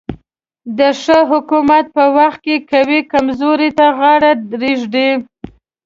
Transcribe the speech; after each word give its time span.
د 0.77 0.79
ښه 1.01 1.17
حکومت 1.31 1.85
په 1.95 2.03
وخت 2.17 2.39
کې 2.45 2.55
قوي 2.71 2.99
کمزورو 3.11 3.69
ته 3.77 3.85
غاړه 3.97 4.31
ږدي. 4.79 5.09